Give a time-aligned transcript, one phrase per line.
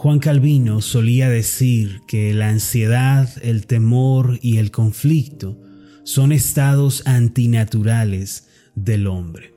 [0.00, 5.60] Juan Calvino solía decir que la ansiedad, el temor y el conflicto
[6.04, 9.52] son estados antinaturales del hombre.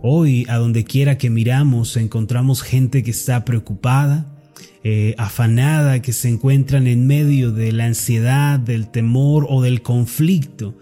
[0.00, 4.34] Hoy, a donde quiera que miramos, encontramos gente que está preocupada,
[4.82, 10.74] eh, afanada, que se encuentran en medio de la ansiedad, del temor o del conflicto.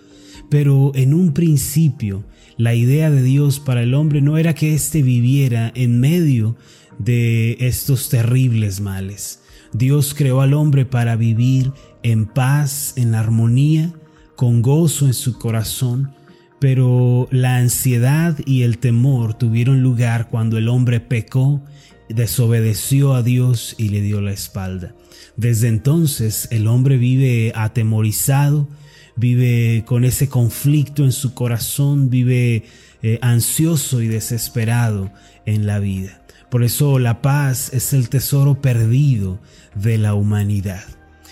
[0.51, 2.25] Pero en un principio,
[2.59, 6.57] la idea de Dios para el hombre no era que éste viviera en medio
[6.99, 9.41] de estos terribles males.
[9.73, 11.73] Dios creó al hombre para vivir
[12.03, 13.95] en paz, en armonía,
[14.37, 16.13] con gozo en su corazón,
[16.59, 21.63] pero la ansiedad y el temor tuvieron lugar cuando el hombre pecó,
[22.09, 24.95] desobedeció a Dios y le dio la espalda.
[25.37, 28.69] Desde entonces el hombre vive atemorizado,
[29.17, 32.65] vive con ese conflicto en su corazón, vive
[33.03, 35.11] eh, ansioso y desesperado
[35.47, 36.23] en la vida.
[36.51, 39.39] Por eso la paz es el tesoro perdido
[39.75, 40.85] de la humanidad.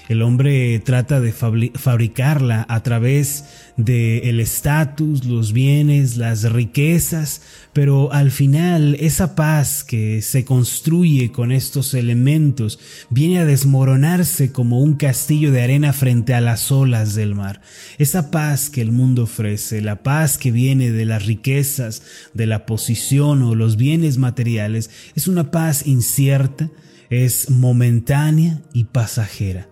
[0.08, 3.44] El hombre trata de fabricarla a través
[3.76, 7.42] del estatus, los bienes, las riquezas,
[7.74, 12.78] pero al final esa paz que se construye con estos elementos
[13.10, 17.60] viene a desmoronarse como un castillo de arena frente a las olas del mar.
[17.98, 22.64] Esa paz que el mundo ofrece, la paz que viene de las riquezas, de la
[22.64, 26.70] posición o los bienes materiales, es una paz incierta,
[27.10, 29.68] es momentánea y pasajera.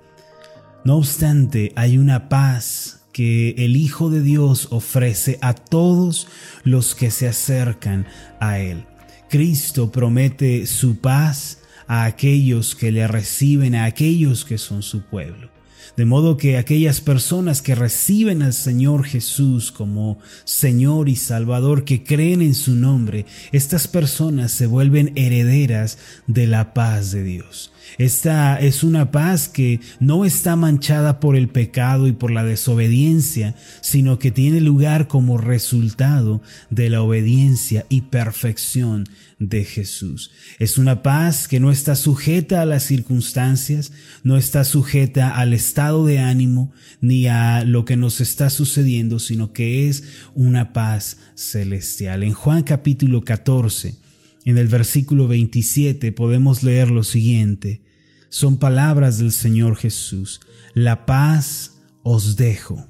[0.86, 6.28] No obstante, hay una paz que el Hijo de Dios ofrece a todos
[6.62, 8.06] los que se acercan
[8.38, 8.86] a Él.
[9.28, 15.50] Cristo promete su paz a aquellos que le reciben, a aquellos que son su pueblo.
[15.96, 22.04] De modo que aquellas personas que reciben al Señor Jesús como Señor y Salvador, que
[22.04, 27.72] creen en su nombre, estas personas se vuelven herederas de la paz de Dios.
[27.98, 33.54] Esta es una paz que no está manchada por el pecado y por la desobediencia,
[33.80, 39.04] sino que tiene lugar como resultado de la obediencia y perfección
[39.38, 40.30] de Jesús.
[40.58, 46.06] Es una paz que no está sujeta a las circunstancias, no está sujeta al estado
[46.06, 52.22] de ánimo ni a lo que nos está sucediendo, sino que es una paz celestial.
[52.22, 54.05] En Juan capítulo 14,
[54.46, 57.82] en el versículo 27 podemos leer lo siguiente.
[58.28, 60.40] Son palabras del Señor Jesús.
[60.72, 62.86] La paz os dejo,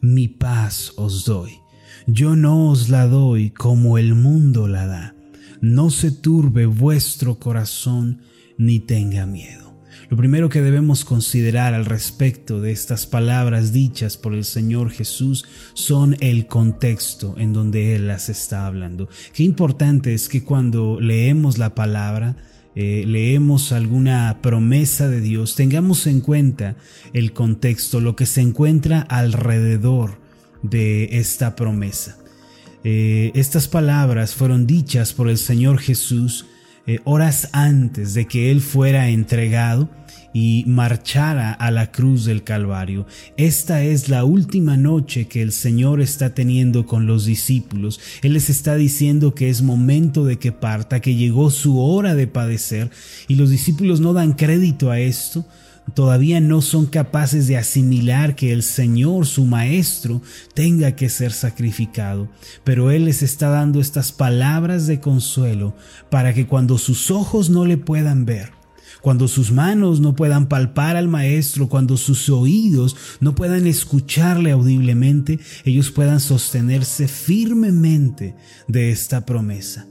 [0.00, 1.58] mi paz os doy.
[2.06, 5.16] Yo no os la doy como el mundo la da.
[5.60, 8.22] No se turbe vuestro corazón
[8.56, 9.61] ni tenga miedo.
[10.12, 15.46] Lo primero que debemos considerar al respecto de estas palabras dichas por el Señor Jesús
[15.72, 19.08] son el contexto en donde Él las está hablando.
[19.32, 22.36] Qué importante es que cuando leemos la palabra,
[22.74, 26.76] eh, leemos alguna promesa de Dios, tengamos en cuenta
[27.14, 30.18] el contexto, lo que se encuentra alrededor
[30.60, 32.18] de esta promesa.
[32.84, 36.44] Eh, estas palabras fueron dichas por el Señor Jesús
[36.86, 39.88] eh, horas antes de que Él fuera entregado
[40.32, 43.06] y marchara a la cruz del Calvario.
[43.36, 48.00] Esta es la última noche que el Señor está teniendo con los discípulos.
[48.22, 52.26] Él les está diciendo que es momento de que parta, que llegó su hora de
[52.26, 52.90] padecer
[53.28, 55.44] y los discípulos no dan crédito a esto.
[55.94, 60.22] Todavía no son capaces de asimilar que el Señor, su Maestro,
[60.54, 62.28] tenga que ser sacrificado,
[62.64, 65.74] pero Él les está dando estas palabras de consuelo
[66.08, 68.52] para que cuando sus ojos no le puedan ver,
[69.02, 75.40] cuando sus manos no puedan palpar al Maestro, cuando sus oídos no puedan escucharle audiblemente,
[75.64, 78.34] ellos puedan sostenerse firmemente
[78.68, 79.88] de esta promesa.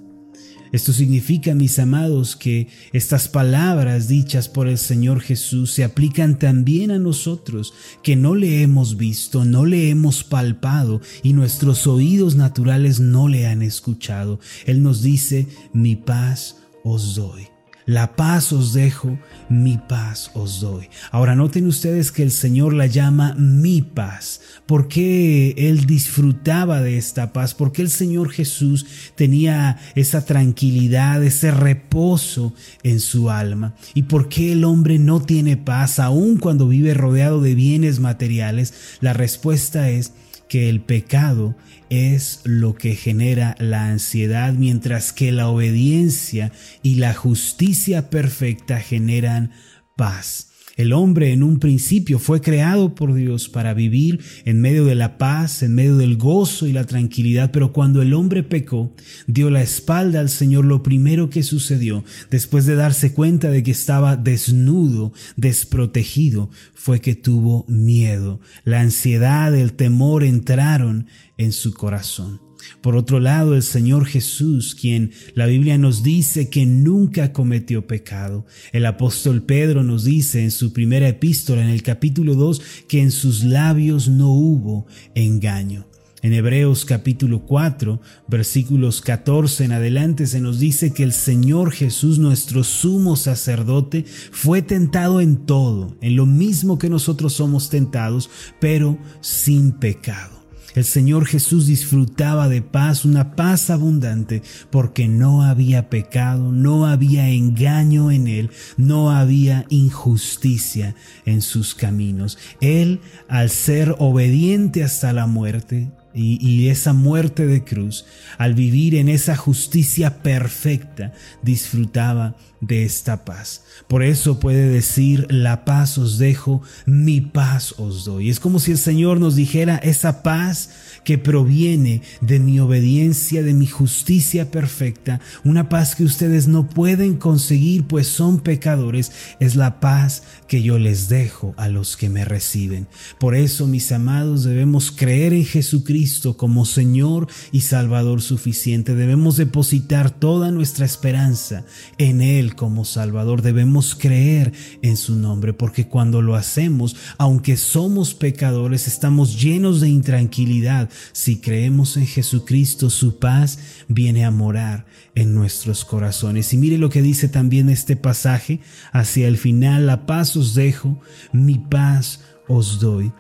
[0.71, 6.91] Esto significa, mis amados, que estas palabras dichas por el Señor Jesús se aplican también
[6.91, 7.73] a nosotros,
[8.03, 13.47] que no le hemos visto, no le hemos palpado y nuestros oídos naturales no le
[13.47, 14.39] han escuchado.
[14.65, 17.47] Él nos dice, mi paz os doy.
[17.85, 19.17] La paz os dejo,
[19.49, 20.87] mi paz os doy.
[21.11, 24.41] Ahora noten ustedes que el Señor la llama mi paz.
[24.67, 27.55] ¿Por qué Él disfrutaba de esta paz?
[27.55, 28.85] ¿Por qué el Señor Jesús
[29.15, 33.75] tenía esa tranquilidad, ese reposo en su alma?
[33.95, 38.73] ¿Y por qué el hombre no tiene paz aun cuando vive rodeado de bienes materiales?
[39.01, 40.13] La respuesta es
[40.51, 41.55] que el pecado
[41.89, 46.51] es lo que genera la ansiedad, mientras que la obediencia
[46.83, 49.53] y la justicia perfecta generan
[49.95, 50.50] paz.
[50.77, 55.17] El hombre en un principio fue creado por Dios para vivir en medio de la
[55.17, 58.93] paz, en medio del gozo y la tranquilidad, pero cuando el hombre pecó,
[59.27, 63.71] dio la espalda al Señor, lo primero que sucedió, después de darse cuenta de que
[63.71, 68.39] estaba desnudo, desprotegido, fue que tuvo miedo.
[68.63, 71.07] La ansiedad, el temor entraron
[71.37, 72.50] en su corazón.
[72.81, 78.45] Por otro lado, el Señor Jesús, quien la Biblia nos dice que nunca cometió pecado.
[78.71, 83.11] El apóstol Pedro nos dice en su primera epístola, en el capítulo 2, que en
[83.11, 84.85] sus labios no hubo
[85.15, 85.87] engaño.
[86.23, 92.19] En Hebreos capítulo 4, versículos 14 en adelante se nos dice que el Señor Jesús,
[92.19, 98.29] nuestro sumo sacerdote, fue tentado en todo, en lo mismo que nosotros somos tentados,
[98.59, 100.40] pero sin pecado.
[100.75, 107.29] El Señor Jesús disfrutaba de paz, una paz abundante, porque no había pecado, no había
[107.29, 110.95] engaño en él, no había injusticia
[111.25, 112.37] en sus caminos.
[112.61, 118.05] Él, al ser obediente hasta la muerte, y, esa muerte de cruz,
[118.37, 123.63] al vivir en esa justicia perfecta, disfrutaba de esta paz.
[123.87, 128.29] Por eso puede decir, la paz os dejo, mi paz os doy.
[128.29, 130.69] Es como si el Señor nos dijera esa paz
[131.03, 137.15] que proviene de mi obediencia, de mi justicia perfecta, una paz que ustedes no pueden
[137.15, 142.25] conseguir pues son pecadores, es la paz que yo les dejo a los que me
[142.25, 142.87] reciben.
[143.19, 148.95] Por eso, mis amados, debemos creer en Jesucristo como Señor y Salvador suficiente.
[148.95, 151.65] Debemos depositar toda nuestra esperanza
[151.97, 153.41] en Él como Salvador.
[153.41, 159.89] Debemos creer en su nombre, porque cuando lo hacemos, aunque somos pecadores, estamos llenos de
[159.89, 164.85] intranquilidad, si creemos en Jesucristo, su paz viene a morar
[165.15, 166.53] en nuestros corazones.
[166.53, 168.59] Y mire lo que dice también este pasaje,
[168.91, 170.99] hacia el final, la paz os dejo,
[171.31, 173.11] mi paz os doy.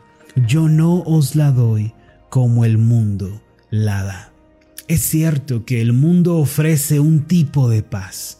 [0.47, 1.93] Yo no os la doy
[2.29, 4.33] como el mundo la da.
[4.87, 8.39] Es cierto que el mundo ofrece un tipo de paz,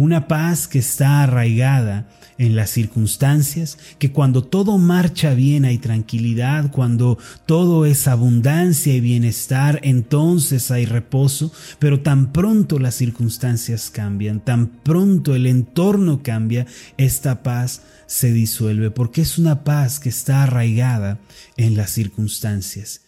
[0.00, 2.08] una paz que está arraigada
[2.38, 9.00] en las circunstancias, que cuando todo marcha bien hay tranquilidad, cuando todo es abundancia y
[9.00, 16.66] bienestar, entonces hay reposo, pero tan pronto las circunstancias cambian, tan pronto el entorno cambia,
[16.96, 21.18] esta paz se disuelve, porque es una paz que está arraigada
[21.58, 23.02] en las circunstancias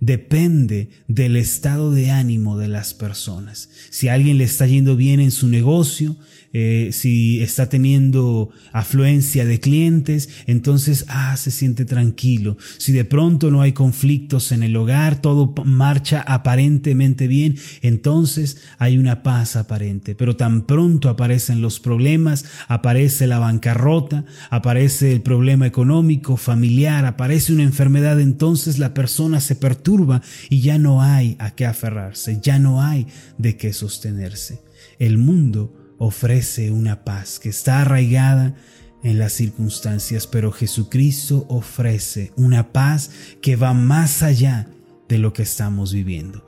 [0.00, 3.70] depende del estado de ánimo de las personas.
[3.90, 6.16] Si a alguien le está yendo bien en su negocio,
[6.56, 12.56] eh, si está teniendo afluencia de clientes, entonces, ah, se siente tranquilo.
[12.78, 18.98] Si de pronto no hay conflictos en el hogar, todo marcha aparentemente bien, entonces hay
[18.98, 20.14] una paz aparente.
[20.14, 27.52] Pero tan pronto aparecen los problemas, aparece la bancarrota, aparece el problema económico, familiar, aparece
[27.52, 32.60] una enfermedad, entonces la persona se perturba y ya no hay a qué aferrarse, ya
[32.60, 33.08] no hay
[33.38, 34.62] de qué sostenerse.
[35.00, 38.54] El mundo ofrece una paz que está arraigada
[39.02, 43.10] en las circunstancias, pero Jesucristo ofrece una paz
[43.42, 44.68] que va más allá
[45.08, 46.46] de lo que estamos viviendo.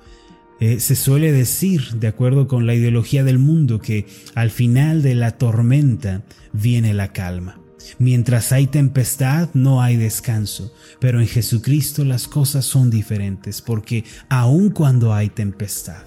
[0.59, 5.15] Eh, se suele decir, de acuerdo con la ideología del mundo, que al final de
[5.15, 6.23] la tormenta
[6.53, 7.61] viene la calma.
[7.99, 14.71] Mientras hay tempestad no hay descanso, pero en Jesucristo las cosas son diferentes, porque aun
[14.71, 16.03] cuando hay tempestad,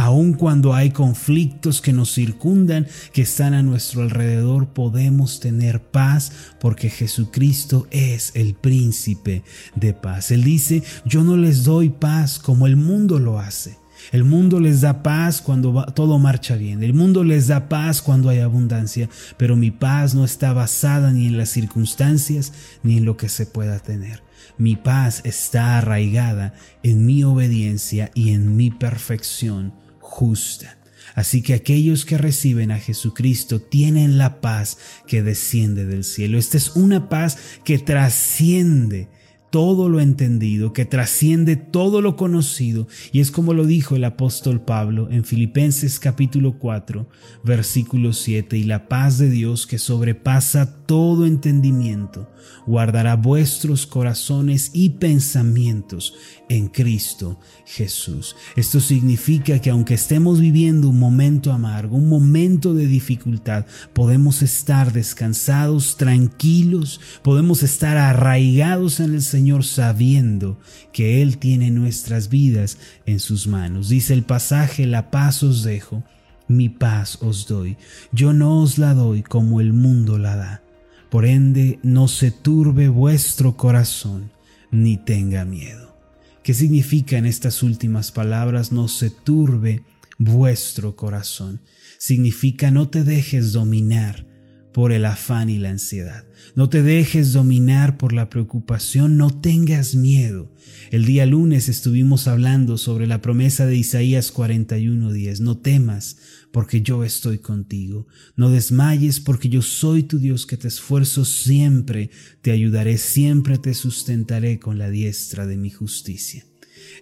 [0.00, 6.30] Aun cuando hay conflictos que nos circundan, que están a nuestro alrededor, podemos tener paz
[6.60, 9.42] porque Jesucristo es el príncipe
[9.74, 10.30] de paz.
[10.30, 13.76] Él dice, yo no les doy paz como el mundo lo hace.
[14.12, 16.84] El mundo les da paz cuando todo marcha bien.
[16.84, 19.08] El mundo les da paz cuando hay abundancia.
[19.36, 22.52] Pero mi paz no está basada ni en las circunstancias
[22.84, 24.22] ni en lo que se pueda tener.
[24.58, 29.72] Mi paz está arraigada en mi obediencia y en mi perfección
[30.08, 30.78] justa.
[31.14, 36.38] Así que aquellos que reciben a Jesucristo tienen la paz que desciende del cielo.
[36.38, 39.08] Esta es una paz que trasciende
[39.50, 44.60] todo lo entendido, que trasciende todo lo conocido, y es como lo dijo el apóstol
[44.60, 47.08] Pablo en Filipenses capítulo 4,
[47.44, 52.30] versículo 7, y la paz de Dios que sobrepasa todo entendimiento,
[52.66, 56.14] guardará vuestros corazones y pensamientos
[56.48, 58.36] en Cristo Jesús.
[58.56, 64.92] Esto significa que aunque estemos viviendo un momento amargo, un momento de dificultad, podemos estar
[64.92, 70.58] descansados, tranquilos, podemos estar arraigados en el Señor sabiendo
[70.92, 73.88] que Él tiene nuestras vidas en sus manos.
[73.88, 76.04] Dice el pasaje, la paz os dejo,
[76.48, 77.76] mi paz os doy.
[78.12, 80.62] Yo no os la doy como el mundo la da.
[81.10, 84.30] Por ende, no se turbe vuestro corazón,
[84.70, 85.96] ni tenga miedo.
[86.42, 88.72] ¿Qué significan estas últimas palabras?
[88.72, 89.82] No se turbe
[90.18, 91.60] vuestro corazón.
[91.98, 94.27] Significa no te dejes dominar
[94.72, 96.24] por el afán y la ansiedad.
[96.54, 100.52] No te dejes dominar por la preocupación, no tengas miedo.
[100.90, 105.40] El día lunes estuvimos hablando sobre la promesa de Isaías 41:10.
[105.40, 106.18] No temas,
[106.52, 108.06] porque yo estoy contigo.
[108.36, 112.10] No desmayes, porque yo soy tu Dios que te esfuerzo siempre,
[112.42, 116.44] te ayudaré, siempre te sustentaré con la diestra de mi justicia.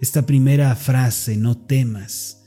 [0.00, 2.42] Esta primera frase, no temas,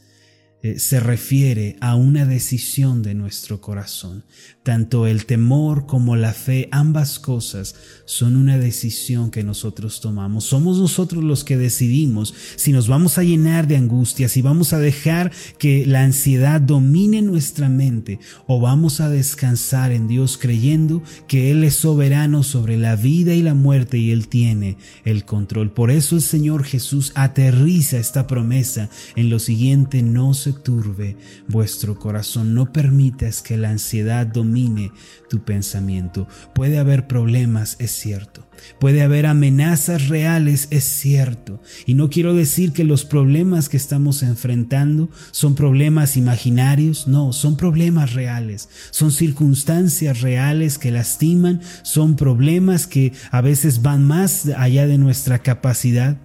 [0.62, 4.26] eh, se refiere a una decisión de nuestro corazón.
[4.62, 10.44] Tanto el temor como la fe, ambas cosas son una decisión que nosotros tomamos.
[10.44, 14.80] Somos nosotros los que decidimos si nos vamos a llenar de angustia, si vamos a
[14.80, 21.52] dejar que la ansiedad domine nuestra mente o vamos a descansar en Dios creyendo que
[21.52, 24.76] Él es soberano sobre la vida y la muerte y Él tiene
[25.06, 25.72] el control.
[25.72, 31.98] Por eso el Señor Jesús aterriza esta promesa en lo siguiente, no se turbe vuestro
[31.98, 34.92] corazón, no permitas que la ansiedad domine
[35.30, 36.28] tu pensamiento.
[36.54, 38.50] Puede haber problemas, es cierto.
[38.80, 41.62] Puede haber amenazas reales, es cierto.
[41.86, 47.58] Y no quiero decir que los problemas que estamos enfrentando son problemas imaginarios, no, son
[47.58, 48.70] problemas reales.
[48.92, 55.40] Son circunstancias reales que lastiman, son problemas que a veces van más allá de nuestra
[55.40, 56.18] capacidad.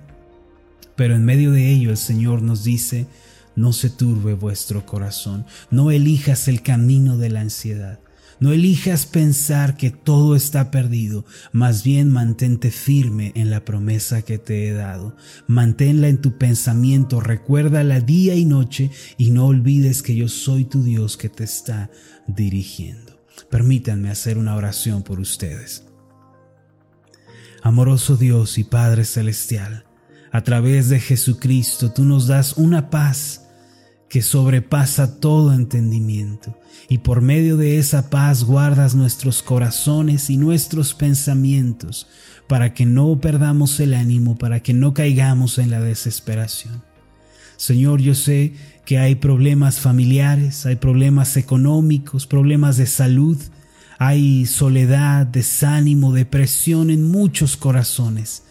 [0.96, 3.06] Pero en medio de ello el Señor nos dice,
[3.56, 8.00] no se turbe vuestro corazón, no elijas el camino de la ansiedad,
[8.40, 14.38] no elijas pensar que todo está perdido, más bien mantente firme en la promesa que
[14.38, 15.16] te he dado.
[15.46, 20.82] Manténla en tu pensamiento, recuérdala día y noche y no olvides que yo soy tu
[20.82, 21.90] Dios que te está
[22.26, 23.24] dirigiendo.
[23.50, 25.84] Permítanme hacer una oración por ustedes.
[27.62, 29.86] Amoroso Dios y Padre Celestial,
[30.32, 33.43] a través de Jesucristo tú nos das una paz
[34.08, 36.58] que sobrepasa todo entendimiento,
[36.88, 42.06] y por medio de esa paz guardas nuestros corazones y nuestros pensamientos,
[42.46, 46.82] para que no perdamos el ánimo, para que no caigamos en la desesperación.
[47.56, 48.52] Señor, yo sé
[48.84, 53.38] que hay problemas familiares, hay problemas económicos, problemas de salud,
[53.98, 58.42] hay soledad, desánimo, depresión en muchos corazones.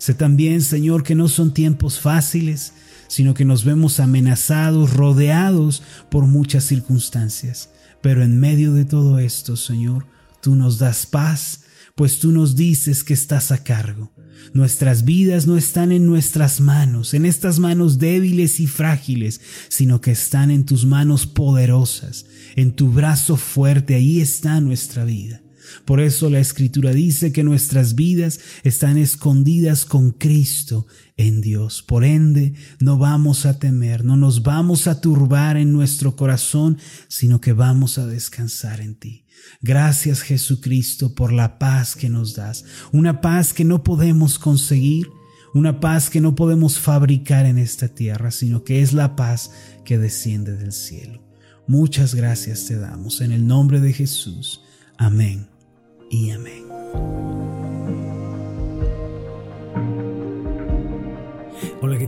[0.00, 2.72] Sé también, Señor, que no son tiempos fáciles,
[3.06, 7.68] sino que nos vemos amenazados, rodeados por muchas circunstancias.
[8.00, 10.06] Pero en medio de todo esto, Señor,
[10.40, 11.64] tú nos das paz,
[11.96, 14.10] pues tú nos dices que estás a cargo.
[14.54, 20.12] Nuestras vidas no están en nuestras manos, en estas manos débiles y frágiles, sino que
[20.12, 22.24] están en tus manos poderosas,
[22.56, 25.42] en tu brazo fuerte, ahí está nuestra vida.
[25.84, 30.86] Por eso la escritura dice que nuestras vidas están escondidas con Cristo
[31.16, 31.82] en Dios.
[31.82, 37.40] Por ende, no vamos a temer, no nos vamos a turbar en nuestro corazón, sino
[37.40, 39.26] que vamos a descansar en ti.
[39.62, 45.08] Gracias Jesucristo por la paz que nos das, una paz que no podemos conseguir,
[45.54, 49.50] una paz que no podemos fabricar en esta tierra, sino que es la paz
[49.84, 51.22] que desciende del cielo.
[51.66, 54.62] Muchas gracias te damos en el nombre de Jesús.
[54.96, 55.49] Amén